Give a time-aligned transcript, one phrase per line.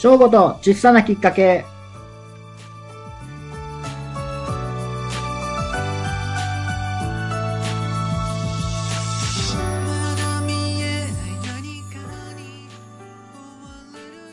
[0.00, 1.66] 正午と小さなきっかけ。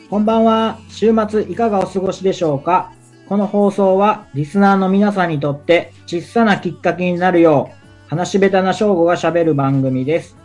[0.09, 0.79] こんばんは。
[0.87, 2.93] 週末いかがお過ごしでしょうか
[3.27, 7.71] この放送はリスナーの皆さんにとって小さなきっかけになるよ
[8.07, 10.37] う話し下手な正午が喋る番組です。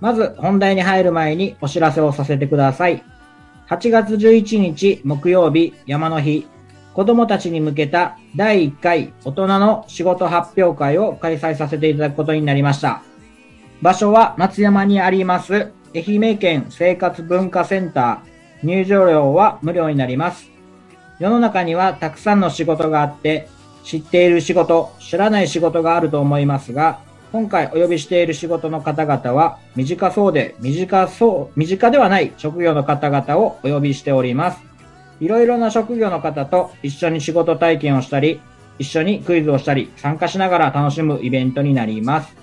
[0.00, 3.04] まず本題に入る前にお知らせをさせてください。
[3.68, 6.46] 8月11日木曜日山の日、
[6.92, 13.02] 子供たちに向けた第1回大人の仕事発表会を開催させていただくことになりました。
[13.80, 18.66] 場所は松山にあります愛媛県生活文化センター。
[18.66, 20.50] 入場料は無料になります。
[21.18, 23.48] 世の中にはたくさんの仕事があって、
[23.82, 27.00] 知っている仕事、知らない仕事があると思いますが、
[27.34, 34.62] 今回お呼びしている仕事の方々は、短そうで、短そう、身近ではない職業の方々をお呼びしております。
[35.18, 38.40] いろいろな職業の方と一緒に仕事体験をしたり、
[38.78, 42.36] 一緒にクイズをしたり、参加しながら楽しむイベントになります。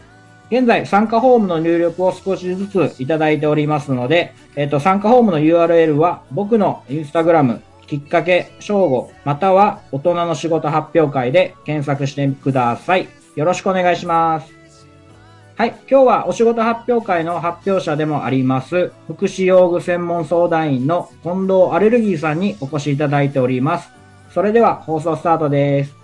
[0.49, 13.07] 現在、参加フォームの入力を少しずついただいておりますので、えっ、と、参加フォームの URL は僕のインスタグラム、きっかけ、正午、または大人の仕事発表会で検索してください。
[13.37, 14.60] よろしくお願いします。
[15.61, 15.75] はい。
[15.87, 23.91] 今日はお仕事発表会の発表者でもあります、福祉用具専門相談員の近藤アレルギーさんにお越しいただいております。
[24.33, 25.95] それでは放送スタートです。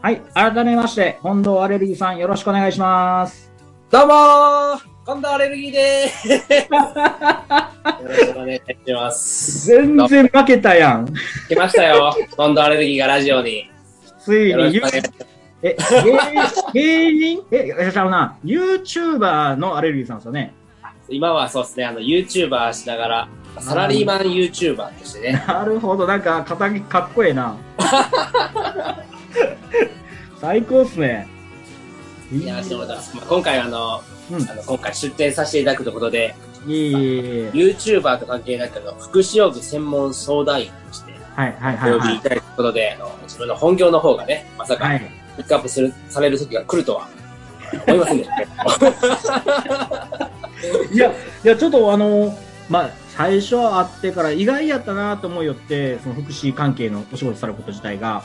[0.00, 0.22] はい。
[0.32, 3.52] 改めまして、近藤アレルギーさんよろしくお願いします。
[3.90, 9.66] どうもー近藤アレルギーでーす よろしくお願いします。
[9.66, 11.12] 全然負けたやん。
[11.48, 12.14] 来ましたよ。
[12.36, 13.70] 近藤アレルギーがラジオに。
[14.20, 14.80] ついに。
[15.62, 15.76] え、
[16.72, 17.42] 芸芸人？
[17.50, 18.36] え、ちゃうな。
[18.44, 20.54] YouTuber のアレルギーさんですよね。
[21.08, 23.28] 今はそうですね、あの、YouTuber しながら、
[23.58, 25.44] サラリーマン YouTuber としてね。
[25.48, 26.06] なるほど。
[26.06, 27.56] なんか、肩着かっこええな。
[30.40, 31.26] 最高っすね。
[32.32, 32.94] いやー、そうだ。
[32.94, 34.00] まあ、今回あの、
[34.30, 36.34] うんあの、今回出展させていただくということで、
[36.66, 37.50] いえいえいえ。
[37.52, 42.00] YouTuber と関係なく、あの、福祉用具専門相談員として、はいはいおはいはい。
[42.00, 45.00] 呼びいただくことで、あの、自分の本業の方がね、まさか、はい。
[45.36, 47.08] ピックアップする、される時が来るとは、
[47.86, 50.30] 思いませんでしたけど。
[50.94, 52.36] いや、いや、ちょっとあの、
[52.68, 58.22] まあ、最初会ってから意外やったなと思いよって、その福祉関係のお仕事されること自体が。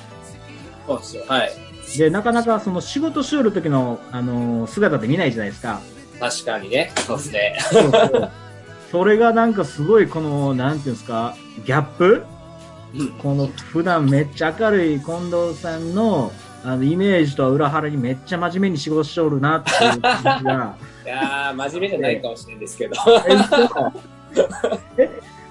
[0.86, 1.24] そうですよ。
[1.28, 1.52] はい。
[1.98, 5.82] で、なかなかその仕事しよる時の、あの、姿って見ないじゃないですか。
[6.20, 6.92] 確かにね。
[6.96, 7.58] そうですね。
[7.72, 8.32] そうそう
[8.92, 12.24] それがなんかすごいこの、なんていうんですか、ギャップ？
[12.98, 16.32] うんこの普段めっちゃ明るい近藤さんの
[16.64, 20.78] あのイメージとは裏腹にめっちゃ真面目に仕事しおるなっていう感じが。
[21.06, 22.96] いやー、真面目じゃないかもしれないですけど。
[24.98, 25.10] え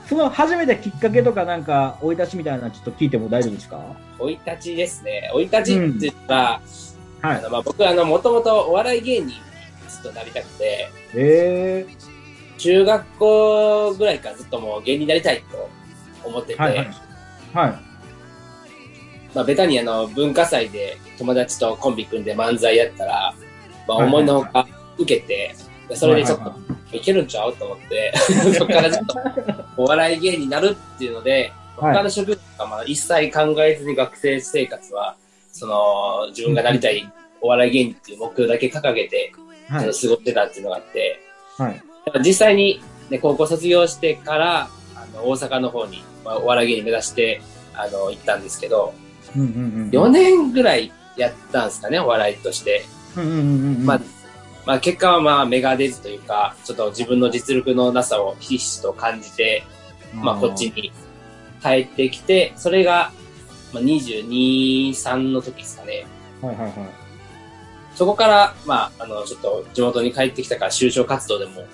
[0.09, 0.31] その？
[0.31, 3.79] 初めてきっかけとかなんか、生い立ちみたいなのちょっと聞いても大丈夫ですか？
[4.19, 5.31] 生い立ちですね。
[5.35, 6.61] 生い立ちって言ったら、
[7.23, 7.39] はい。
[7.39, 9.33] あのまあ、僕、あの、もともとお笑い芸人
[9.99, 11.87] にずっとなりたくて、え
[12.59, 15.69] 中学校ぐらいからずっともう芸人になりたいと
[16.25, 16.87] 思ってー、て、はいはい。
[17.53, 17.94] はい。
[19.34, 23.34] まあ、ベタにあの、文化祭で友達とコンビ組んで漫才やったら、
[23.88, 24.66] まあ、思いのほか
[24.97, 25.55] 受けて、
[25.88, 26.55] でそれでちょっと、
[26.97, 28.12] いけるんちゃうと思って、
[28.56, 29.16] そこからずっと
[29.76, 35.16] お笑い芸人になるっていうので、はい他の職業とかまあ一切考えずに学生生活は、
[35.50, 39.44] その、自分がなりたいお笑い芸人っていう目標だけ掲げて、はい。
[39.69, 41.21] 過ごしてたっていうのがあって、
[41.59, 41.83] はい。
[42.25, 47.41] 実際に、ね、高校卒業してから、あの、大阪の方に、まあ、お笑い芸人目指して、
[47.75, 48.95] あの、行ったんですけど、
[49.37, 49.51] うんうんう
[49.87, 49.91] ん。
[49.91, 52.85] 4年ぐらいやったんですかね、お笑いとして。
[53.17, 53.87] うんうんうんうん。
[53.87, 54.00] まあ、
[54.67, 59.65] まあ、結果はまあ、芽が出ずというか、ちょっと自分の実力のなさをひしひしと感じて、
[60.15, 60.93] まあ、こっちに
[61.62, 63.12] 帰ってきて、それが、
[63.73, 66.06] まあ、22、3の時ですかね。
[66.41, 67.04] はいはいはい。
[67.94, 71.64] そこから、まあ、あの、ちょっと地元に帰ってきたから就職活動でも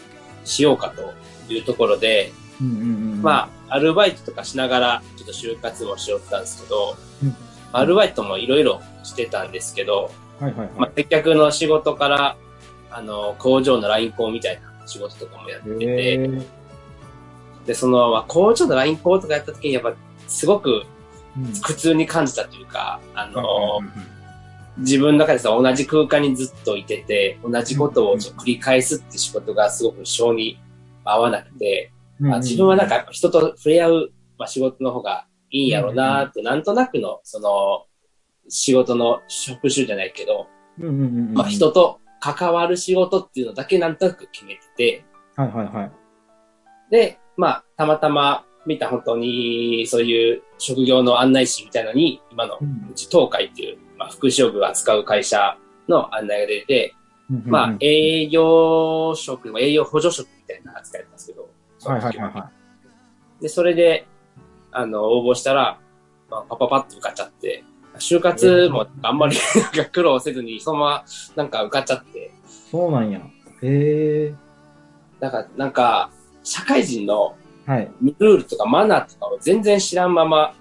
[0.45, 1.15] しようかと
[1.53, 2.85] いうところで、うんうんう
[3.17, 3.23] ん。
[3.23, 7.37] まあ、アルバイトとかしながら、ちょっと就活もしよったんですけど、うん
[7.73, 10.93] アルバイトもいろいろしてたんですけど、あ、はいはいまあ、はい。
[10.97, 12.37] 接客の仕事から、
[12.91, 16.45] あの、工場のライン工みたいな仕事とかもやってへて、ー
[17.67, 19.95] で、その、まあ、工場のライン工とかやった時に、やっぱ、
[20.27, 20.83] すごく
[21.37, 24.20] うん苦痛に感じたというか、あの、はい
[24.79, 30.59] 自分の中でさ、同じ空間にずっといてて、同じことを繰り返すって仕事がすごく性に
[31.05, 37.87] 合わなくて、まあ、自分はなんか人と触れ合う、まあ、仕事の方がいいんやろうなって、なんとなくの、その、
[38.49, 40.47] 仕事の職種じゃないけど。
[41.35, 45.05] まあ人と関わる仕事っていうのだけなんとなく決めてて、
[45.37, 45.93] はいはいはい。
[46.91, 56.95] で、まあ、たまたま見た本当に、そういう職業の案内誌みたいなのに、今のうんうち東海っていう、まあ、福祉用具を扱う会社の案内が出て、
[57.45, 61.49] まあ、営業職、営業補助職みたいな扱いだったんですけど、
[61.85, 62.51] はいはいはいは
[63.43, 64.07] で、それで、
[64.73, 65.79] あの、応募したら、
[66.31, 67.63] まあ、パパパッと受かっちゃって、
[67.97, 69.37] 就活もあんまり
[69.93, 71.05] 苦労せずに、そのまま
[71.37, 72.31] なんか受かっちゃって、い。
[72.71, 73.19] そうなんや。
[73.19, 73.23] へ
[73.63, 74.35] え。
[75.21, 76.11] なんか、なんか、
[76.43, 77.37] 社会人の
[77.67, 77.91] はい。
[78.19, 80.55] ルールとかマナーとかを全然知らんまま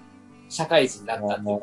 [0.48, 1.60] 社会人になったっていう。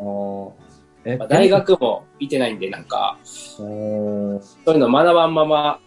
[1.08, 5.80] えまあ、大学も行ってないんで、なんか、そういうの学ばんまま、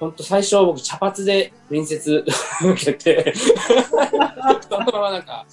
[0.00, 2.24] ほんと最初僕茶髪で面接
[2.62, 3.32] 受けて、
[4.68, 5.46] そのままなんか、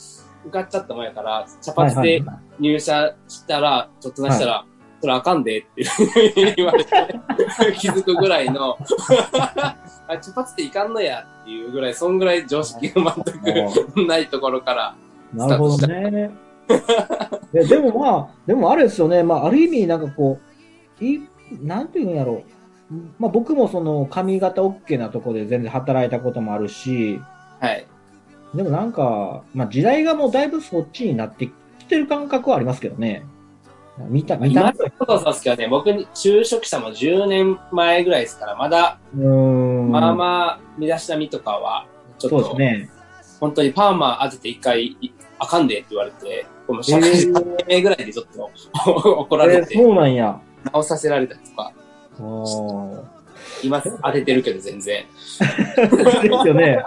[0.45, 4.65] 受かっちゃったもんやから、茶髪ではい入社したら、ちょっとなしたら、
[5.01, 5.83] それあかんでって
[6.55, 6.91] 言われて、
[7.77, 8.77] 気づくぐらいの、
[10.07, 14.95] あ茶髪っていかんのやっていうぐらい、そんぐらい常識が全くないところから、
[15.33, 16.31] なるほどね。
[17.53, 19.23] えでもまあ、でもあれですよね。
[19.23, 20.39] まあ、ある意味、なんかこ
[21.01, 21.21] う、い
[21.61, 22.43] なんていうんやろ
[22.91, 22.93] う。
[23.19, 27.19] まあ、僕もその髪型 OK なとこで全然働いたこともあるし、
[27.59, 27.85] はい。
[28.53, 31.47] でもなんか、まあ、時代がもうだいぶそっちになって
[31.79, 33.25] きてる感覚はありますけどね。
[33.97, 39.91] 見た、見た今のことそうですけどね、僕に就職したも10年前ぐらいですから、まだ、うーん。
[39.91, 41.85] まあまあ、身だしなみとかは、
[42.17, 42.89] ちょっそうですと、ね。
[43.43, 48.49] 本当にパーマ当てて一回、いあかんでって言われて、この社会人3年ぐらいでちょっと
[49.19, 50.39] 怒らえれて、そうなんや。
[50.71, 51.73] 直させられたりとか、
[53.61, 55.03] 今当ててるけど全然。
[55.13, 56.85] ですよね。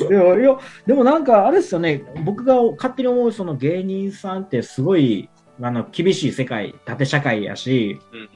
[0.10, 5.30] でも、いや、でもなんか、あれですよね、僕が勝手に思うその芸人さんってすごい、
[5.62, 8.28] あの、厳しい世界、縦社会やし、うん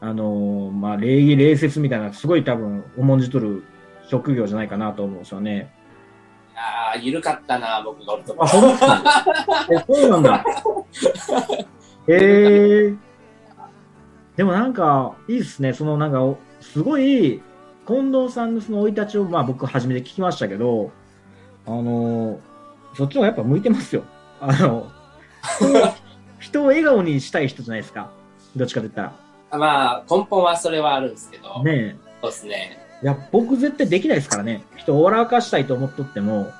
[0.00, 3.62] あの、まあ、礼儀礼節みたいな、すごい多分、重んじとる
[4.08, 5.72] 職業じゃないかなと思うんですよね。
[6.54, 10.44] ああ、緩かったな、僕がおるとこそうなんだ。
[12.08, 12.98] えー。
[14.36, 15.72] でもなんか、いいっすね。
[15.72, 17.42] そのなんか、おすごい、
[17.86, 20.90] 近藤さんのその生い立ちを、まあ僕初めて聞きましたけど、
[21.66, 22.40] あの、
[22.96, 24.04] そっちの方がやっぱ向いてますよ。
[24.40, 24.90] あの、
[26.38, 28.10] 人を笑顔にしたい人じゃないですか。
[28.56, 29.58] どっちかと言ったら。
[29.58, 32.81] まあ、根本はそれはあるんですけど、ねそうですね。
[33.02, 33.04] え。
[33.04, 34.62] いや、僕絶対できないですからね。
[34.76, 36.52] 人を笑かしたいと思っとっても、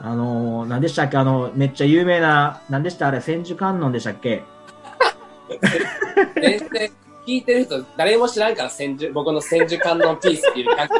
[0.00, 1.16] あの、何でしたっけ？
[1.16, 3.08] あの、めっちゃ有名な、何でした？
[3.08, 4.42] あれ、千手観音でしたっけ？
[6.40, 6.90] 全然
[7.26, 10.94] 聞いてる人、誰も知らんから、千手僕の千手観音ピースっていうギャグ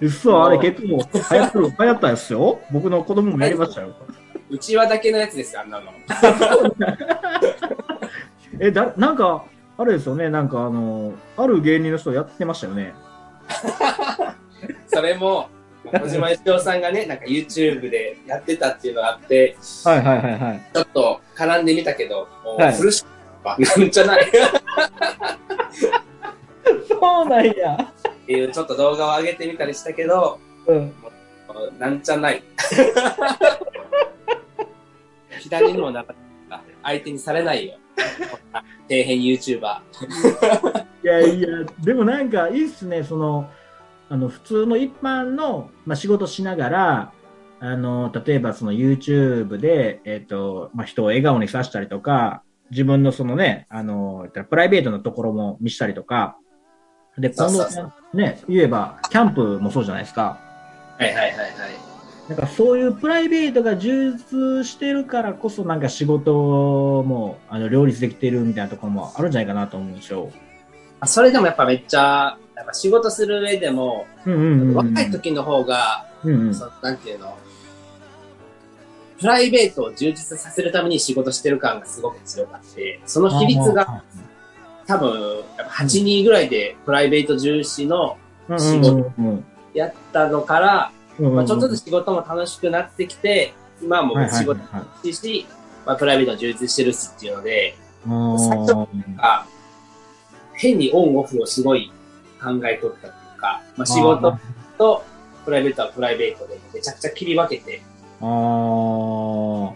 [0.00, 2.60] 嘘、あれ結構流行った、流行ったですよ。
[2.72, 3.94] 僕の子供もやりましたよ。
[4.50, 5.92] うちわだけのやつですよ、あんなの。
[8.60, 9.44] え、だ、なんか、
[9.78, 12.94] あれですよね、なんかあの、ある芸人の人やってましたよね。
[14.88, 15.48] それも、
[15.84, 20.62] 小島よしおさんがね、なんか YouTube でやってたっていうのがあって、はいはいはいはい。
[20.72, 23.04] ちょっと絡んでみたけど、もうはいフルシ
[23.42, 24.26] はなんじゃないっ
[26.88, 27.92] そうなんや。
[28.26, 30.92] ていうちょっと動画を上げてみたりしたけど、うん。
[31.78, 32.42] なんじゃない。
[35.40, 36.16] 左にもなかっ
[36.48, 36.62] た。
[36.82, 37.74] 相手にされないよ。
[38.88, 39.80] 底辺 YouTuber。
[41.04, 41.48] いやいや、
[41.82, 43.50] でもなんかいいっすね、その、
[44.08, 47.12] あの、普通の一般の、まあ、仕事しながら、
[47.60, 56.38] あの、例えばその YouTube で、えっ、と、まあ、人を笑顔にさせたりとか、自分のそのね、あの、プライベートのところも見したりとか、
[57.18, 57.66] で、今度
[58.14, 60.40] ね、言えば、キャンプもそうじゃないですか。
[60.98, 61.94] はいはいはいはい。
[62.28, 66.32] なんかそういうプライベートが充実してるからこそなんか仕事
[67.02, 70.30] もあの両立できてるみたいなところもあるんじゃないかなと思うんですよ。
[71.04, 74.06] あそれでもやっぱめっちゃ、やっぱ仕事する上でも。
[74.74, 76.54] 若い時の方が、うんうん。
[76.54, 77.36] そのなんていうの、
[79.18, 84.02] プライベートを充実させるために仕事してる感がすごく強かって、その比率が
[84.86, 88.16] 多分、やっぱ8人ぐらいでプライベート重視の
[88.48, 89.10] うん仕事
[89.72, 95.46] やったのから、まあ、ちょっとずつ仕事も楽しくなってきて、今はも仕事はいし、
[95.86, 98.86] まあ、プライベートも充実してるしっていうので、あー。
[99.18, 99.46] あ
[100.68, 101.92] 変にオンオフをすごい
[102.42, 104.38] 考えとったっていうか、まあ、仕事
[104.78, 105.04] と
[105.44, 107.82] プライベートはプライベートでめちゃくちゃ切り分けて、
[108.20, 109.74] あー。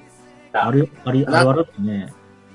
[0.52, 2.12] あるありあるあるね。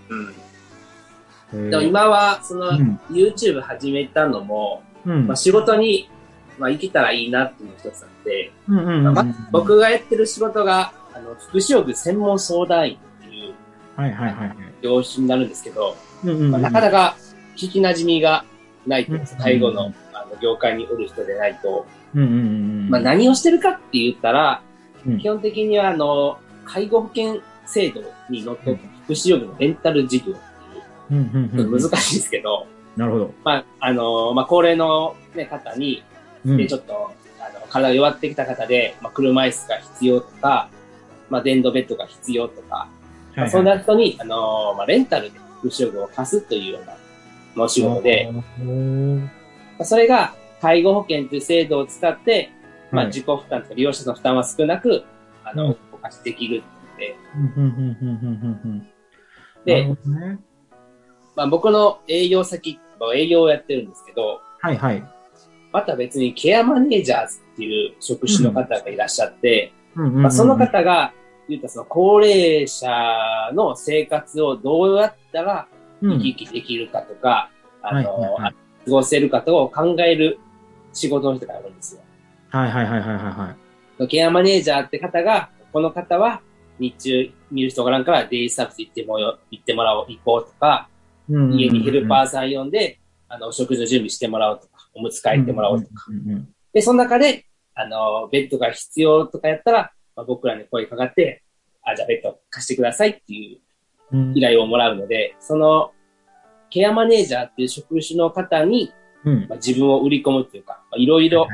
[0.10, 1.70] うん。
[1.70, 3.00] でも今は、その、うん。
[3.12, 5.28] YouTube 始めたのも、うん。
[5.28, 6.10] まあ、仕事に、
[6.58, 9.14] まあ、生きたらいいなっていうのが一つあって、うんうんうん。
[9.14, 13.54] まあ僕がやってる仕事が、あの、福祉用具専門相談員っていう
[13.96, 14.58] はいはいはいはい。
[14.82, 16.52] 業種になるんですけど、うんうんうん。
[16.52, 17.16] まあ、なかなか
[17.56, 18.46] 聞き馴染みが
[18.86, 22.90] ないと介護のあの業界におる人でないと、うんうんうんうん。
[22.90, 24.62] まあ、何をしてるかって言ったら、
[25.06, 31.82] うん基本的にはあの、介護保険制度にのっとった福祉用具のレンタル事業っていう。
[31.82, 33.34] 難しいんですけど、なるほど。
[33.44, 36.04] まあ、あの、まあ、高齢の、ね、方に、
[36.46, 40.70] うんで、ちょっと、あの、体が弱ってきた方で、まあ、車椅子が必要とか、
[41.30, 42.88] まあ、電動ベッドが必要とか、
[43.36, 46.96] まあ、そんな人に、あの、まあ、レンタルで福祉用具を貸すというような、
[47.56, 48.32] まあお仕事で、、
[49.82, 52.50] それが、介護保険という制度を使って、
[52.92, 53.14] まあ、はい。
[53.14, 55.04] 自己負担とか利用者の負担は少なく、
[55.44, 55.78] あの、うん。
[55.92, 58.88] お貸しできるので、うんうんうんうんうんうんうん。
[59.66, 59.96] で
[61.36, 65.04] まあ、僕の営業先、まあ営業をやってるんですけど、はいはい。
[65.72, 71.14] また別にケアマネージャーズっていう職種の方がいらっしゃって、まあ、その方が、
[71.50, 72.88] 言ったらその高齢者
[73.54, 75.73] の生活をどうやったらうん
[76.04, 77.50] 生き生きできるかとか、
[77.82, 78.56] あの、はいはいはい
[78.86, 80.40] 過ごせるかとを考える
[80.92, 82.02] 仕事の人がいるんですよ。
[82.50, 83.56] はいはいはいはいはいは
[84.00, 84.08] い。
[84.08, 86.42] ケアマネージャーって方が、この方は
[86.80, 90.90] 日中見る人がおらんからデイサービス行ってもよ、行ってもらおう、行こうとか、
[91.30, 96.06] 家にヘルパーさん呼んで、あの、お食事の準備してもらおうとか、おむつ替えてもらおうとか。
[96.10, 97.46] うんうんで、その中で、
[97.76, 101.44] あの、ベッドが必要とかやったら、まあ、僕らに声かかって、
[101.84, 103.62] あ、じゃあベッド貸してくださいってい
[104.12, 105.93] ううん依頼をもらうので、その、
[106.74, 108.92] ケアマネージャーっていう職種の方に、
[109.24, 111.48] うんまあ、自分を売り込むっていうか、まあ、いろいろ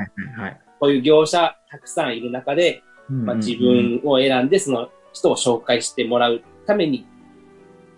[0.80, 7.06] こういう業者たくさんいる中で、まあ、自分を選んでその人を紹介してもらうために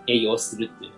[0.08, 0.94] 営業するっていう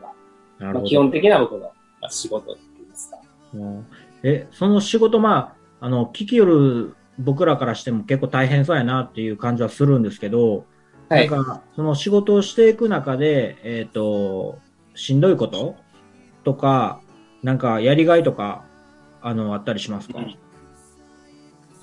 [0.61, 3.17] のが、まあ、基本的な僕のまあ仕事っていうんですか。
[3.55, 3.85] うん
[4.23, 10.65] え、その仕事、まあ、あの、聞きよる僕らからしても結構大変そうやなっていう感じはするんですけど、
[11.09, 11.29] はい。
[11.29, 14.59] なんか、その仕事をしていく中で、えっ、と、
[14.95, 15.75] しんどいこと
[16.43, 16.99] とか、
[17.41, 18.63] なんか、やりがいとか、
[19.21, 20.35] あの、あったりしますか、うん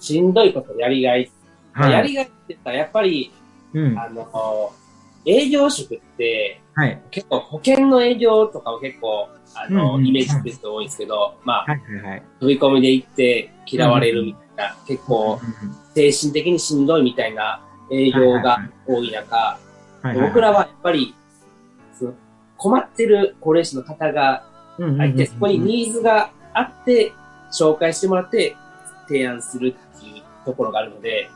[0.01, 1.31] しんどいこと、やりがい。
[1.75, 3.31] まあやりがいって言ったら、やっぱり、
[3.75, 3.99] うん。
[3.99, 4.73] あの、
[5.27, 7.03] 営業職って、はい。
[7.11, 12.23] 結構保険の営業とかを結構、あの、うんうんイメージする人多いんですけど、まあ、はいはいはい。
[12.41, 15.39] 飛び込みで行って嫌われるみたいな、結構、
[15.95, 19.59] 精神的にしんどいみたいな営業が多い中、は
[20.03, 21.15] いはいはい僕らはやっぱり、
[21.99, 22.15] その
[22.57, 24.45] 困ってる高齢者の方が
[25.07, 27.13] いて、そこにニーズがあって、
[27.53, 28.57] 紹介してもらって
[29.09, 31.29] 提案するっていうところがあるので、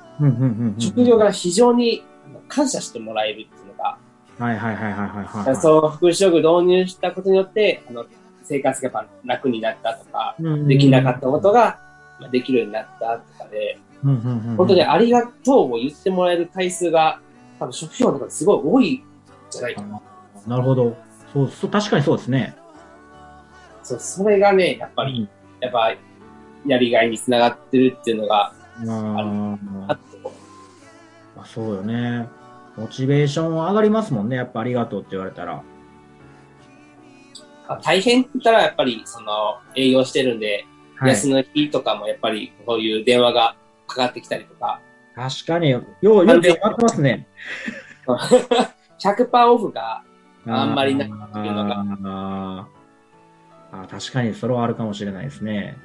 [0.78, 2.04] 職業が非常に
[2.48, 3.98] 感謝してもらえるっていうのが、
[4.38, 5.56] はいはいはいはいはいはい。
[5.56, 8.06] そう、福祉職導入したことによって、あの、
[8.42, 11.78] 生活がやっぱ楽になったとか、うんできなかったことが、
[12.20, 17.20] まあできるようになったとかで、本当にありがとうを言ってもらえる回数が、
[17.58, 19.02] 多分職業の中ですごい多いん
[19.50, 20.00] じゃないかな。
[20.46, 20.96] なるほど。
[21.32, 22.56] そう、そう、確かにそうですね。
[23.84, 25.28] そう、それがね、やっぱり、
[25.60, 25.94] やっぱ、
[26.66, 30.18] やりがいにつながってるっていうのがうんああって、
[31.36, 32.26] まあ、そうよね。
[32.76, 34.36] モチベーション上がりますもんね。
[34.36, 35.62] やっぱありがとうって言われたら。
[37.68, 40.64] あ大変って言ったらやっぱり、その、営業してるんで、
[40.96, 41.10] はい。
[41.10, 44.80] 休みの日とかもやっぱり、こういう電話がかかってきたりとか、
[45.14, 45.70] 確かに。
[45.70, 47.28] よう、よう電話ってますね。
[48.98, 50.02] 100%オフが
[50.46, 52.66] あんまりないっていうのが
[53.83, 55.76] あ確かにそれはあるかもしれないですね。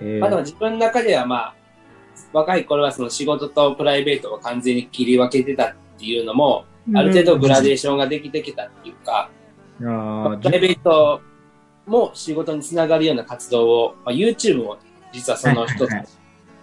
[0.00, 0.20] えー。
[0.20, 1.54] まあでも自分の中ではまあ、
[2.32, 6.64] 若い頃はその仕事とプライベートを完全に切り分けてたっていうのも、
[6.94, 9.30] ある程度グラデーションができてきたっていうか、
[9.80, 10.38] あー。
[10.38, 11.20] プライベート
[11.86, 14.78] も仕事につながるような活動を、まあ、YouTube も
[15.12, 15.90] 実はその一つ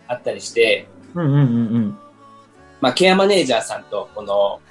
[0.07, 1.97] あったりして、うんうんうんうん。
[2.79, 4.61] まあケアマネージャーさんとこの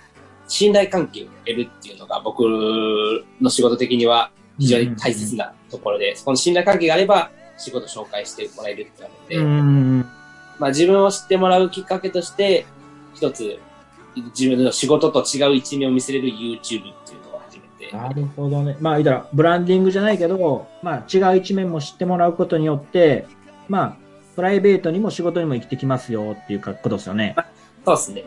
[0.49, 2.41] 信頼関係を得るっていうのが僕
[3.41, 10.07] の仕事的には非常に大切なところで、その信頼関係があれば仕事紹介してもらえるってなので、
[10.59, 12.67] まあ自分を知ってもらうきっかけとして、
[13.15, 13.59] 一つ
[14.17, 18.77] 自分の仕事と違う一面を見せれる YouTube っていうのを始めて、なるほどね。
[18.81, 23.27] まあ、言ったら、ブランディングじゃないけど、まあ、違う一面も知ってもらうことによって、
[23.69, 23.97] まあ、
[24.35, 27.35] プライベートにも仕事にも生きてきますよっていうことですよね。
[27.85, 28.25] そうですね。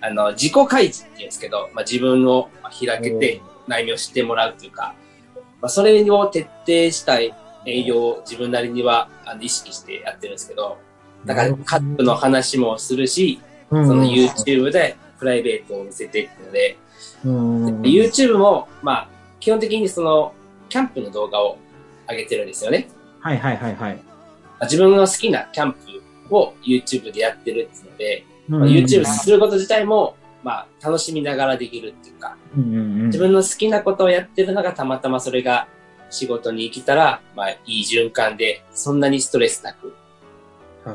[0.00, 4.94] あの、自己開示っていうんですけど、まあ自分を開けて内面を知ってもらうというか、
[5.60, 7.34] まあそれを徹底したい
[7.66, 10.78] 営業を自分なりにはあの意識してやってるんですけど、
[11.24, 16.78] だからカップの話もするし、そその YouTube でプライベートを見せていくので、
[17.24, 19.08] うん、YouTube も、まあ、
[19.40, 20.32] 基本的にその、
[20.68, 21.58] キャンプの動画を
[22.08, 22.88] 上げてるんですよね。
[23.20, 24.00] はいはいはいはい。
[24.62, 25.78] 自分の好きなキャンプ
[26.30, 33.06] を YouTube でやってるっていうので、うんまあ YouTube すること自体も、まあ、楽しみながらできるっていうか、うんうんうん。
[33.06, 35.68] 自分の好きなことをやってるのがたまたまそれが
[36.10, 39.94] 仕事に生きたら、まあ、いい循環で、そんなにストレスなく、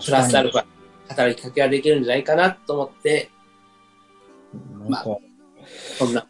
[0.03, 0.65] プラスアルファ、
[1.09, 3.29] 働きかけができるんじゃないかなと思って、
[4.87, 5.17] なんか、
[5.97, 6.27] そんな、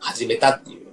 [0.00, 0.86] 始めたっていう。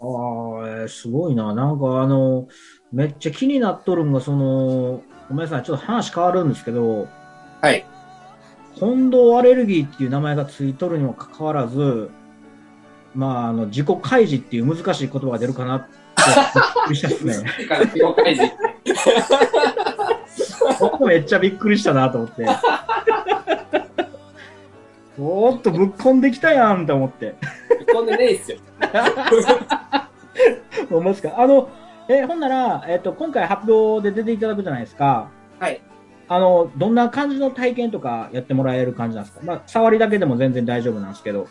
[0.00, 1.54] ああ、えーすごいな。
[1.54, 2.48] なんかあの、
[2.92, 7.08] めっちゃ気になっとるんが、その、ごめんなさい、ちょっと話変わるんですけど、
[7.60, 7.84] はい。
[8.78, 12.10] 近藤アレルギーっていう名前がついとるにもかかわらず、
[13.14, 15.96] まあ、あの、自己開示っていう難しい言葉が出るかなって、びっ
[16.86, 17.34] くりしたですね。
[17.68, 18.54] だから自己開示
[20.78, 22.46] 僕もめっちゃびっくりしたなと思って。
[25.18, 27.36] おーっとぶっこんできたやんって思って。
[27.90, 28.58] こんでねえっすよ。
[30.90, 31.32] 思いますか？
[31.38, 31.70] あの、
[32.08, 35.30] え、ほんなら、えっ、と、今回発表で出ていただくじゃないですか。
[35.58, 35.80] はい。
[36.28, 39.44] あの、どんな感じの体験とかやってもらえる感じなんですか？
[39.44, 41.48] まあ、触りだけでも全然大丈夫なんですけど。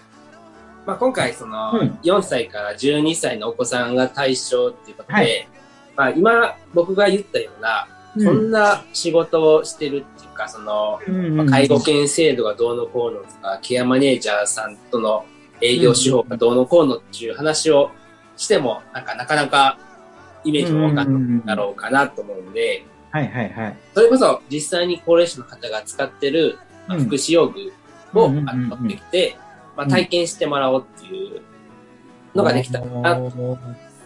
[0.85, 1.99] まあ、今回、その、うん。
[2.03, 5.47] 4歳から12歳のお子さんが対象っていうことで、はい。
[5.95, 15.25] まあ、今、僕が言ったような、そんな仕事をしてるっていうか、その、うんまあ介護犬制度がどうのこうのとか、ケアマネージャーさんとの
[15.59, 17.91] 営業手法がどうのこうのっていう話を
[18.37, 19.77] しても、なんかなかなか
[20.45, 22.85] イメージもわかんないだろうかなと思うんで、
[23.15, 23.77] はいはいはい。
[23.93, 27.71] それこそ実際に高齢者の方が使ってる、福祉用具
[28.13, 29.37] を持ってきて、
[29.77, 31.41] まあ、体験してもらおうっていう
[32.35, 33.17] のができたらな、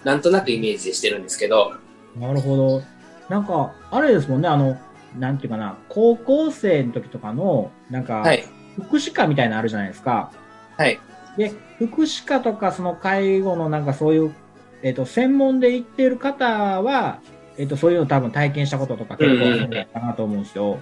[0.04, 1.74] なんとなくイメージでしてるんですけど、
[2.20, 2.84] なるほど。
[3.30, 4.80] なんか、あれですもんね、あの、
[5.18, 8.44] なんていうかな、高校生の時とかの、なんか、はい。
[8.76, 10.32] 福祉課みたいなのあるじゃないですか。
[10.78, 11.00] はい。
[11.36, 14.36] で、福祉課とかその介護のなんかそういう、
[14.84, 17.22] えっ、と、専門で行っている方は、
[17.60, 20.80] えっ、と、そういうの多分体験したこととか結構あるんかなと思うんですよ。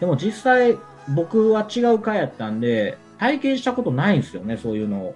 [0.00, 0.78] でも実際、
[1.14, 5.14] 僕は違う会やったんで、体験したことないんですよね、そういうのを。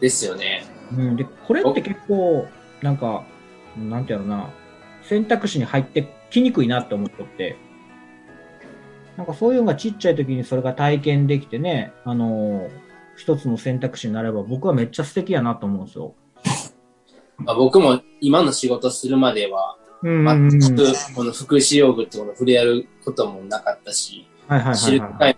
[0.00, 0.64] ですよね。
[0.96, 1.16] うん。
[1.16, 2.48] で、これって結構、
[2.80, 3.24] なんか、
[3.76, 4.50] なんていうのな、
[5.02, 7.58] 選択肢に入ってきにくいなって思っとって。
[9.18, 12.68] なんかそういうのがちっちゃい時にそれが体験できてね、あの
[13.16, 16.14] 一つの選択肢になれば僕はめっちゃ素敵やなと思うんですよ。
[17.38, 24.28] まあ、僕も今の仕事するまでは、うん全くこの福祉用具ってもの触れ合うこともなかったし、
[24.74, 24.92] 知。
[24.92, 25.36] る機会、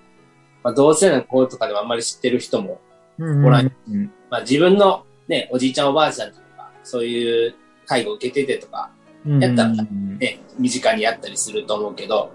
[0.62, 2.80] まあ、同世代の子とかでもあんまり知ってる人も、
[3.18, 3.72] うんおらん。
[3.88, 7.54] うんまあ、自分のね、おじいちゃんおばあちゃんとか、そういう
[7.86, 8.90] 介護を受けててとか、
[9.26, 12.30] うんやったらうんね、身近にあったりすると思うけど。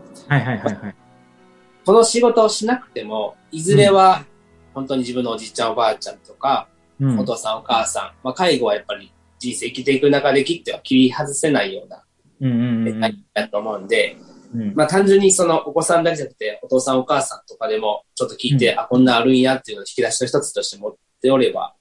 [1.85, 4.23] この仕事をしなくても、いずれは
[4.73, 6.67] 本当に自分のおじいちゃんおばあちゃんとか、
[6.99, 7.19] うん。
[7.19, 12.03] お父さんお母さん、まあ、介護はやっぱり人生生きていく中で切っては切り外せないような、
[13.33, 14.17] だと思うんで、
[14.53, 21.73] うんまあ単純にそのお子さんだけじゃなくて、お父さんお母さんとかでもちょっと聞いて、あ、こんなんあるんやっていうのを引き出しの一つとして持っておれば、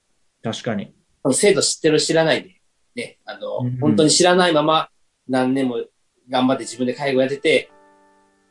[0.43, 0.91] 確かに。
[1.31, 2.49] 制度知ってる知らないで、
[2.95, 4.89] ね、あの、うんうん本当に知らないまま
[5.27, 5.83] 何年も
[6.29, 7.69] 頑張って自分で介護やってて、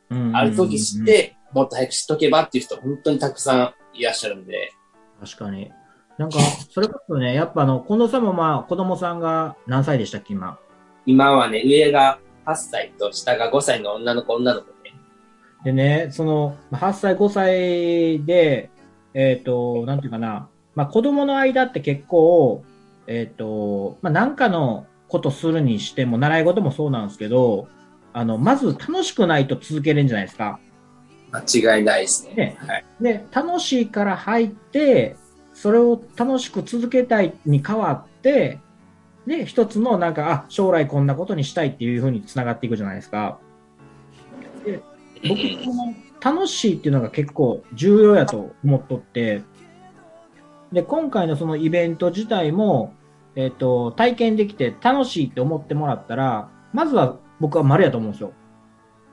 [0.09, 4.71] うんある時知っ、て、もっと早く知っとけばっていう人本当にたくさんいらっしゃるんで、
[5.19, 5.71] 確かに。
[6.17, 6.37] なんか、
[6.69, 10.59] それこそね、やっぱあの、近藤さんもまあ、子供さんが何歳でしたっけ、今？
[11.05, 14.93] 今はね、上が8歳と下が5歳の女の子、女の子ね。
[15.63, 18.69] でね、その、まあ8歳、5歳で、
[19.13, 22.63] えっ、と、なんていうかな、まあ子供の間って結構、
[23.07, 27.67] えっ、と、まあなんかのことするにしても、習い事もそうなんですけど、
[28.13, 30.59] あの、まず楽しくないと続けれるんじゃないですか。
[31.31, 32.35] 間違いないですね。
[32.35, 32.85] ねはい。
[33.01, 35.15] で、楽しいから入って、
[35.53, 38.59] それを楽しく続けたいに変わって、
[39.25, 43.39] で、一つのなんか、あ、将来こんなことにしたいっていうふうにつながっていくじゃないですか。
[44.65, 44.81] で、
[45.27, 49.41] 僕、この楽しいっていうのが結構重要やと思っとって、
[50.71, 52.93] で、今回のそのイベント自体も、
[53.35, 58.33] えっ、と、体験できて楽しいって思ってもらったら、まずは僕は丸やと思うんですよ。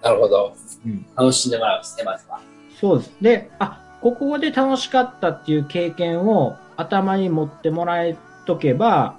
[0.02, 0.54] なるほど。
[0.86, 2.40] うん楽しんでもらうんですね、まずは。
[2.80, 3.16] そうです。
[3.20, 9.16] で、あ、ここで楽しかったっていう経験を頭に持ってもらえとけば、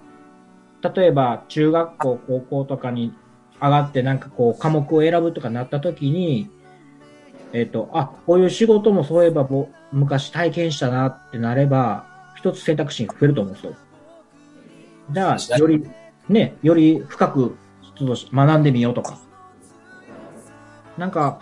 [0.82, 3.14] 例えば中学校、高校とかに
[3.62, 6.50] 上がってなんかこう科目を選ぶとかなった時に、
[7.54, 13.76] えっ、と、あ、こういう仕事もそういえばぼ昔体験したなってなれば、一つ選択肢が増えると思うんですよ。
[15.12, 15.86] じゃあ、より、
[16.30, 17.58] ね、より深く
[17.98, 19.20] ちょっと学んでみようとか。
[20.98, 21.40] なんか、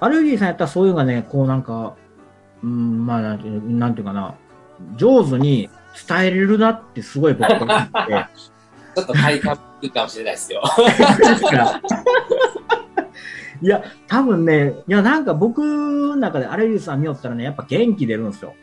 [0.00, 1.96] アレルギーさんやったらそういうのがね、こうなんか、
[2.62, 4.34] うん、まあなんていう、なんていうかな、
[4.96, 5.70] 上手に
[6.08, 8.26] 伝えれるなってすごい僕は思って。
[8.98, 10.62] ちょっと体感いいかもしれないですよ。
[13.60, 18.54] いや、多分ね、いやなんか僕の中でアレルギーさん見よったらね、やっぱ元気出るんですよ。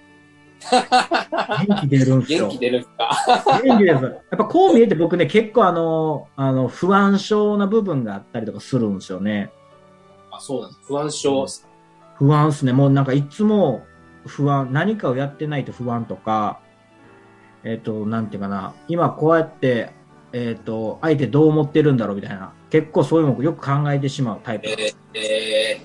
[1.68, 2.48] 元気出るんですよ。
[2.48, 3.62] 元気出るんすか？
[3.64, 4.04] 元気です。
[4.04, 9.52] やっぱこう見えて僕ね、結構あの、あの、不安症な部分があったりとかするんですよね。
[10.32, 10.82] あ、そうなんです。
[10.88, 11.46] 不安症。
[12.18, 12.72] 不安っすね。
[12.74, 13.84] もうなんかいつも
[14.26, 16.62] 不安、何かをやってないと不安とか、
[17.64, 19.92] えっ、と、なんていうかな、今こうやって、
[20.38, 24.68] えっ、と、相手どう思ってるんだろうみたいな、結構そういうのをよく考えてしまうタイプ。
[24.68, 25.82] えー、え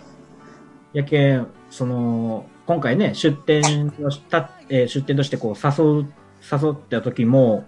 [0.92, 7.64] やけん、その、今回ね、出店をした、えー出店としてこう誘う、誘った時も、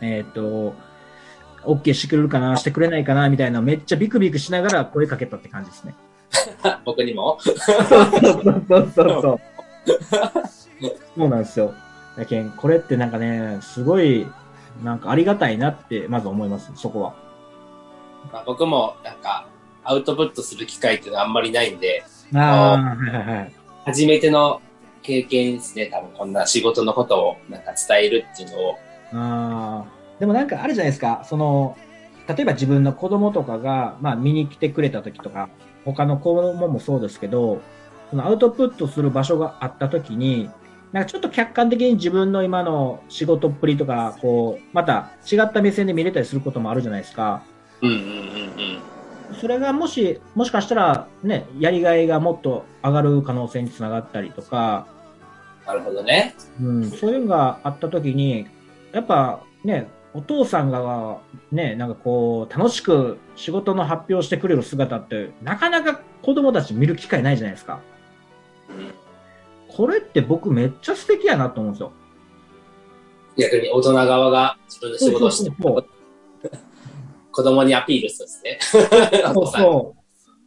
[0.00, 0.74] えっ、と、
[1.62, 5.94] OK してくれるかな、してくれないかな、みたいな、めっちゃビクビクしながら声かけたって感じですね。
[6.64, 7.38] ー、 僕にも？
[7.38, 9.40] そうそうそうそうそう。
[11.16, 11.72] そうなんですよ。
[12.18, 14.26] やけん、これってなんかね、すごい、
[14.82, 17.14] なんかありがたいなって、まず思います、そこは。
[18.32, 19.46] まあ僕もなんか、
[19.84, 22.96] アウトプットする機会っていうのはあんまりないんで、あ。
[23.84, 24.60] 初めての
[25.02, 25.86] 経験ですね。
[25.86, 28.78] 多分こんな仕事のことをなんか伝えるっていうのを。
[29.12, 31.76] ああ、でもなんかあるじゃないですか、その、
[32.26, 35.48] 例えば自分の子供とかが、まあ見に来てくれた時とか、
[35.84, 37.62] 他の子供もそうですけど、
[38.10, 40.50] そのアウトプットする場所があった時に、
[40.92, 47.42] なんかちょっと客観的に自分の今の仕事っぷりとか、こう、また違った目線で見れたりすることもあるじゃないですか。
[47.82, 48.02] うんうんうん
[49.30, 49.36] うん。
[49.40, 54.86] それがもし、もしかしたらね、やりがいがもっと上がる可能性につながったりとか、
[55.66, 56.36] なるほどね。
[56.60, 58.46] うん、そういうのがあった時に、
[58.92, 61.18] やっぱね、お父さんが
[61.50, 67.80] ね、なんかこう、楽しく仕事の発表してくれる姿って、なかなか子供たち見る機会ないじゃないですか。
[68.70, 69.05] うん
[69.76, 71.92] これって僕めっちゃ素敵やなと思うんですよ。
[73.36, 75.86] 逆に大人側が自分の仕事をしてそうそう
[77.30, 79.28] 子供にアピールするんですね。
[79.34, 79.96] お そうそ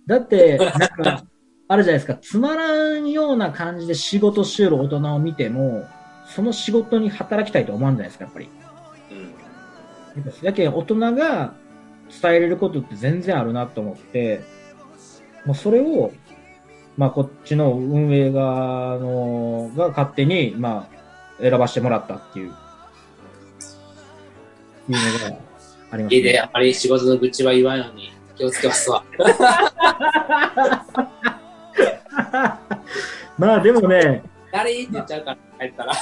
[0.08, 0.10] う。
[0.10, 1.24] だって、なんか、
[1.68, 5.86] あるじゃないですか、つまらんような感じで仕事してる大人を見ても、
[6.26, 8.50] その仕事に働きたいと思わんじゃないですか、やっぱり。
[9.12, 9.20] うん
[10.16, 11.54] やっぱだけど大人が
[12.22, 14.42] 伝えれることって全然あるなと思って、
[15.46, 16.12] もうそれを、
[17.00, 22.52] まあこっちの運営側のが勝手に、まあ選ばせてもらったっていう、いう
[24.92, 24.98] の
[25.30, 25.38] が
[25.92, 29.02] あります、家であまり仕事の愚痴は言わんように気をつけますわ。
[33.38, 35.94] まあでもね、誰って言っちゃうから、帰ったら。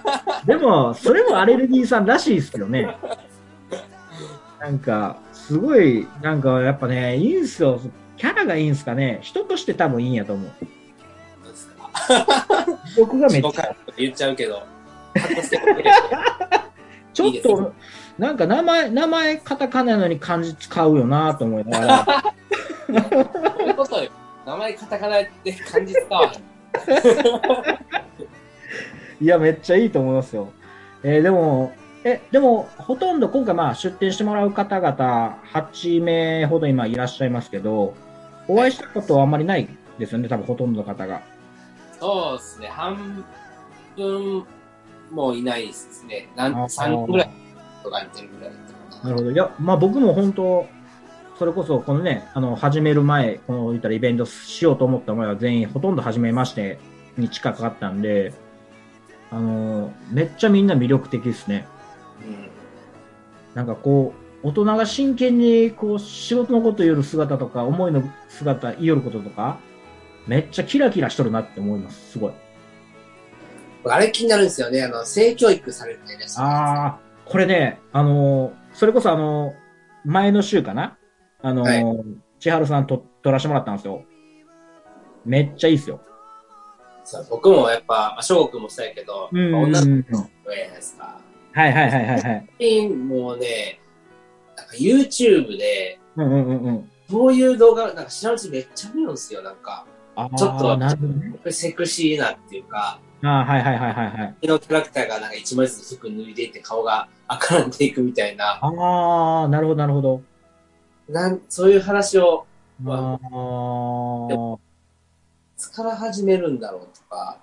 [0.46, 2.96] でも、それもアレルギーさんらしいですけどね。
[4.58, 7.78] なんか、すごい、なんかやっぱね、いいんすよ。
[8.16, 9.18] キャラがいいんすかね？
[9.22, 10.50] 人として多分いいんやと思う。
[12.96, 14.62] 僕がめっちゃ言っちゃうけど。
[17.12, 17.72] ちょっいいですねと、
[18.18, 22.04] なんか名前、名前カタカナなのに漢字使うよなと思いながら。
[22.06, 24.10] そういうことよ。
[24.44, 26.30] 名前カタカナって感じ使わ。
[29.20, 30.52] いや、めっちゃいいと思いますよ。
[31.02, 31.72] えーでも、
[32.04, 37.94] え、でも、ほとんど今回まあ出店してもらう方々、8名ほど今いらっしゃいますけど、
[38.48, 41.22] お会いしたことはあんまりないですよね、多分ほとんどの方が。
[41.98, 42.68] そうですね。
[42.68, 43.24] 半
[43.96, 44.44] 分
[45.10, 46.28] もいないですね。
[46.36, 47.30] なんあ3人ぐらい
[47.82, 48.56] とか似てるぐらいな。
[49.04, 49.30] なるほど。
[49.30, 50.66] いや、まあ僕も本当、
[51.38, 56.78] それこそこのね、あの、始める前、この言ったらイベントしようと思った前は全員ほとんど初めまして
[57.16, 58.32] に近かったんで、
[59.30, 61.66] あの、めっちゃみんな魅力的ですね。
[62.26, 62.56] うん
[63.56, 69.58] なんかこう、大人が真剣にこう仕事のこと言う姿とか、思いの姿言ることとか、
[70.28, 72.12] めっちゃキラキラしとるなって思います。
[72.12, 72.32] すごい。
[73.86, 74.84] あれ気になるんですよね。
[74.84, 76.16] あの、性教育されるね。
[76.36, 79.52] ああ、これね、あの、それこそあの、
[80.04, 80.96] 前の週かな？
[81.42, 81.84] あの、はい
[82.38, 84.04] 千春さんと撮らせてもらったんですよ。
[85.24, 86.00] めっちゃいいですよ。
[87.30, 90.02] 僕もやっぱ、まあ、翔吾君もそうやけど、女の子じゃない
[90.70, 91.18] ですか。
[91.52, 92.88] はいはいはいはいはい。
[92.90, 93.80] もうね、
[94.78, 96.90] YouTube で、うんうんうんうん。
[97.08, 99.42] そういう動画、なんか知らんうちめっちゃ見るんですよ。
[99.42, 101.52] なんか、あーちょっとなるほどね。
[101.52, 104.34] セクシーなっていうか、あーはいはいはいはいはい。
[104.40, 110.22] このキャラクターがなんか一枚ずつ服脱いでいって顔が赤らんでいくみたいな、ああ、なるほどなるほど。
[111.08, 112.46] なんそういう話を
[112.84, 114.58] あーい
[115.56, 117.38] つから始めるんだろうとか、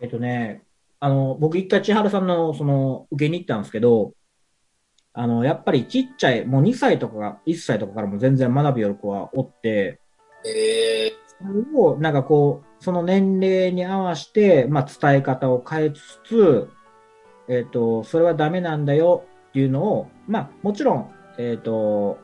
[0.00, 0.62] えっとね、
[1.00, 4.12] あの、僕一回千春さんの、その、受けに行ったんですけど、
[5.14, 10.00] あの、やっぱりちっちゃい、もう2歳とかが、1歳とかからも全然学びよる子はおって、
[10.44, 16.68] えそれを、なんかこう、その年齢に合わせて、まあ、伝え方を変えつつ、
[17.48, 22.18] えっ、と、それはダメなんだよっていうのを、まあ、もちろん、えっ、と、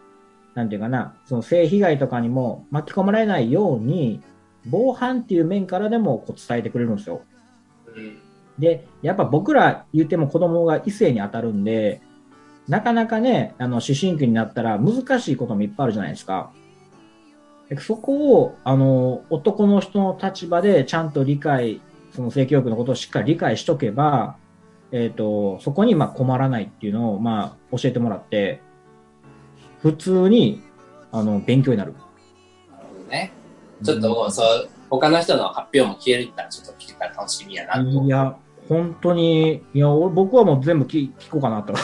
[0.55, 4.20] なんていうかな、その性被害とかにも巻き込まれないように、
[4.66, 7.22] 防犯っていう面からでもこう伝えてくれるんですよ。
[8.59, 12.03] で、やっぱ僕ら言っても子供が異性に当たるんで、
[12.68, 16.53] なかなかね、あの、思春期になったら難しいこともいっぱいあるじゃないですか。
[17.68, 21.81] でそこを、あの、男の人の立場でちゃんと理解、
[22.14, 24.37] その性教育のことをしっかり理解しとけば、
[24.92, 28.61] えっ、と、そこにまあ困らないっていうのを、まあ、教えてもらって、
[29.83, 30.62] 普通に、
[31.12, 31.92] あの、勉強になる。
[31.92, 33.33] なるほどね。
[33.85, 38.03] ちょっともう、そう、他の人の発表も消えるったら、ちょっと聞けたら楽しみやなと。
[38.03, 38.37] いや、
[38.71, 41.75] 本当に、いや、俺僕はもう全部聞聞こうかなと。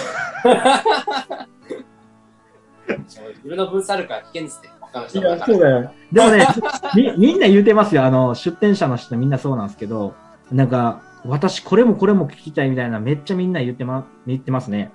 [3.09, 4.71] そ う自分のブースあるから聞けんですね。
[4.81, 5.91] 他のいや、そうだよ。
[6.13, 6.47] でもね、
[6.95, 8.05] み、みんな言うてますよ。
[8.05, 10.15] あの、出店者の人みんなそうなんですけど、
[10.53, 14.93] なんか、私これもこれも聞きたいみたいな、めっちゃみんな言ってま、言ってますね。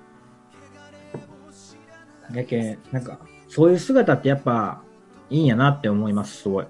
[2.32, 4.80] やけん、なんか、そういう姿ってやっぱ、
[5.28, 6.66] いいんやなって思います、すごい。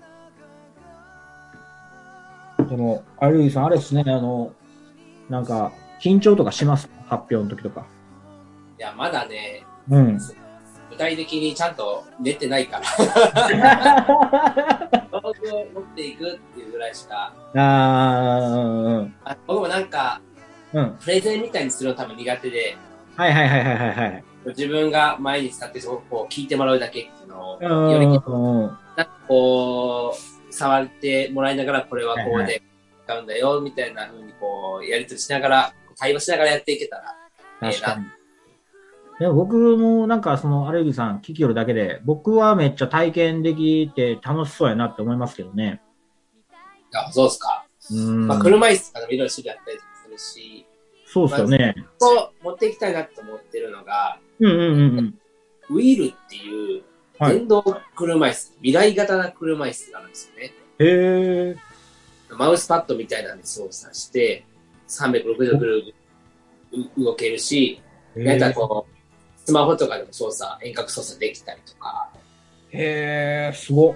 [2.68, 4.52] でも、アルイさん、あれですね、あの、
[5.28, 6.88] なんか、緊張とかします？
[7.06, 7.86] 発表の時とか。
[8.78, 10.18] いや、まだね、うん。
[10.90, 12.84] 具体的にちゃんと寝てないから。
[15.10, 17.32] 道具を持っていくっていうぐらいしか。
[17.54, 19.14] あー、うん。
[19.24, 20.20] あ僕もなんか、
[20.72, 20.96] うん。
[21.00, 22.76] プレゼンみたいにするの多分苦手で、
[23.16, 24.24] はいはいはいはいはいはい。
[24.46, 28.20] 自分が前に立ってそこう聞いてもらうだけっていうのを、うんよりなんうん。
[28.96, 32.62] かこう、触ってもらいながらこれはこうはいはで
[33.04, 37.16] 使うんだよ、みたいな風にこう、やりとりしながら、対話しながらやっていけたら、
[37.60, 38.06] 確かに。
[39.18, 45.80] でも僕もなんかそのアレルギーさん聞きよるだけで、僕はめっちゃ体験できて楽しそうやなって思いますけどね。
[46.94, 47.66] あ、そうですか。
[47.90, 48.26] うん。
[48.26, 50.66] まあ、車椅子とかでもいろいろ種類あったりするし、
[51.06, 51.74] そうっすよね。
[51.98, 55.14] そう持っていきたいなと思ってるのが、うんうんうんうん。
[55.70, 56.82] ウィールっていう
[57.22, 57.38] はい。
[57.38, 57.62] 電動
[57.94, 60.54] 車椅子、未来型な車椅子があるんですよね。
[60.80, 61.56] へえ。
[62.36, 64.44] マウスパッドみたいなんで操作して、
[64.88, 65.94] 360度ぐるぐる
[66.98, 67.80] 動けるし、
[68.14, 68.92] なんかこう、
[69.44, 72.10] スマホとかでも操作、遠隔操作できたりとか、
[72.70, 73.94] へえ、すごっ。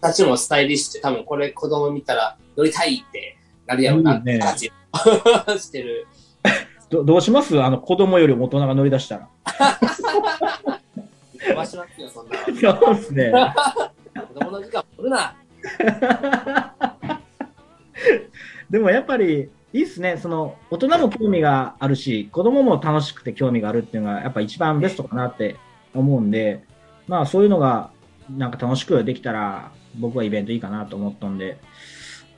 [0.00, 6.06] 形もスタイリッシュで、多分これ子供見たら乗りたいってなるやろうなって感じしてる。
[6.90, 7.60] どどうします？
[7.62, 9.28] あの子供よりも大人が乗り出したら。
[11.40, 12.44] 飛ばしますよ、そんなの。
[12.80, 13.32] そうですね。
[14.34, 15.34] 子供の時間取るな。
[18.70, 20.18] でもやっぱりいいっすね。
[20.18, 25.56] その大人も興味があるし、子供も楽しくて興味があるっていうのがやっぱ一番ベストかなって
[25.94, 26.64] 思うんで、
[27.08, 27.90] まあそういうのが
[28.30, 31.58] なんか楽しくできたら僕はイベントいいかなと思ったんで、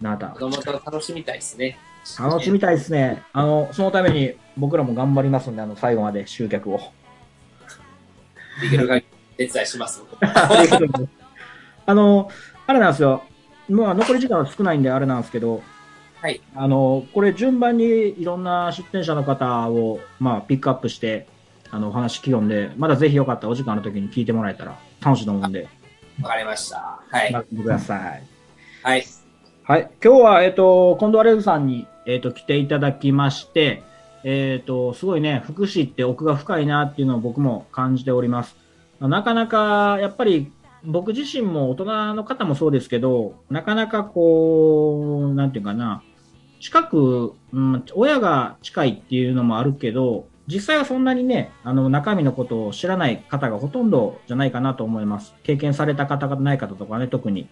[0.00, 1.78] なんか子供と楽しみたいですね。
[2.18, 3.22] 楽しみたいですね。
[3.32, 6.80] あの、そのために僕らも頑張りますんで、あの最後まで集客を。
[8.60, 10.02] できる限り手伝いします。
[11.86, 12.30] あの、
[12.66, 13.24] あれなんですよ。
[13.68, 15.62] もう残り時間は少ないんであれなんですけど、
[16.20, 16.40] はい。
[16.54, 21.26] あの、これ順番にいろんな出店者の方を、まあ、ピックアップして、
[21.70, 25.68] あの、お話聞きんで、まだぜひよかったらお時間の時に聞いてもらえたら楽しいと思うんで、
[26.22, 27.00] わかりました。
[27.10, 27.32] はい。
[27.32, 28.22] 待ってください。
[28.82, 29.04] はい。
[29.64, 29.90] はい。
[30.02, 33.82] 今日は、えっ、と、近藤アレルさんに、えっ、と、来ていただきまして、
[34.22, 38.56] えっ、と、すごいね、福祉って奥が深いなっていうのを僕も感じております。
[39.00, 40.52] なかなか、やっぱり、
[40.84, 46.02] 僕自身も大人の方もそうですけど、なかなかこう、なんていうかな、
[46.60, 55.34] 近く、うん、親が近いっていうのもあるけど、実際はそんなにね、あの、中身のことを知らない方がほとんどじゃないかなと思います。
[55.42, 57.48] 経験された方がない方とかね、特に。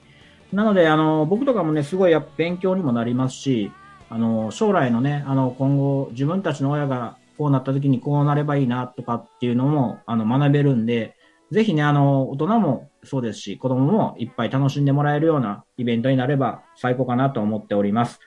[0.52, 3.72] なので、あの、僕とかもね、すごいやっぱ勉強にもなりますし、
[4.10, 11.16] あの、将来のね、あの、今後、自分たちの親がこうなった時にこうなればいいなとかっていうのも、あの、学べるんで、
[11.50, 18.20] ぜひね、あの、大人もそうですし、子供もいっぱい楽しんでもらえるようなイベントになれば最高かなと思っております。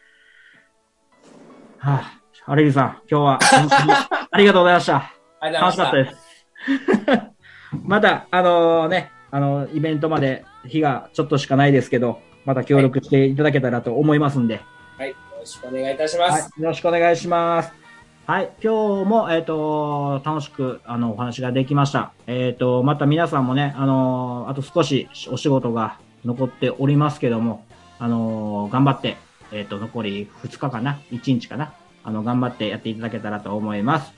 [1.77, 3.39] はあ、アレリさん、今日は
[4.31, 4.95] ありがとうございました。
[5.39, 7.35] ありがとうございま楽しかったです。
[7.83, 14.61] また、あのね、あの、イベントまで日がちょっとしかないですけど、また協力していただけたらと思いますんで、し
[14.97, 15.03] た。
[15.03, 15.09] はい。
[15.11, 17.84] よろしくお願いいたしまはいす。、よろしくお願いします。
[18.27, 22.11] はい、今日も、えっ、と、楽しく、あの、お話ができました。
[22.25, 27.63] えっ、と、また皆さんもね、あの、あと少しお仕事が残っておりますけども、
[27.99, 29.17] あの、頑張って、
[29.51, 31.75] えっ、と、残り2日かな ?1 日かな？
[32.03, 34.11] あの、頑張ってやっていただけたらと思います。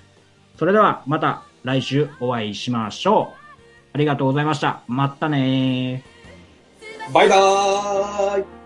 [0.58, 3.38] それでは、また来週お会いしましょう。
[3.92, 4.84] ありがとうございました。
[4.88, 6.02] またね。
[7.14, 8.57] バイバーイ